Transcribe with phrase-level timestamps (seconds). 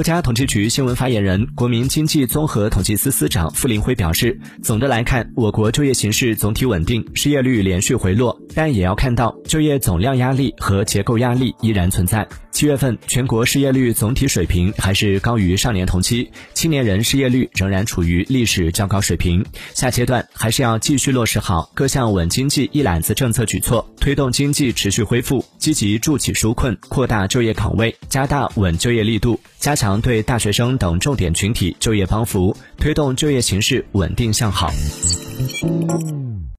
[0.00, 12.26] 国家统计局新闻发言人、国民经济综合统计司司长傅林辉表示，总的来看，我国就业形势总体稳定，失业率连续回落，但也要看到就业总量压力和结构压力依然存在。
[12.50, 19.44] 七月份全国失业率总体水平还是高于上年同期，青年人失业率仍然处于历史较高水平。
[19.74, 34.72] 下阶段还是要继续落实好各项稳经济一揽子政策举措，推动经济持续恢复，积极助企纾困，扩大就业岗位，加大稳就业力度，加强对大学生等重点群体就业帮扶，推动就业形势稳定向好。